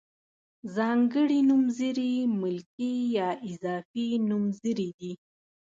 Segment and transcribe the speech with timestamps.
[0.75, 2.11] ځانګړي نومځري
[2.41, 5.13] ملکي یا اضافي نومځري دي.